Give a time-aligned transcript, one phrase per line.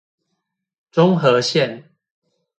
[0.89, 1.83] 中和線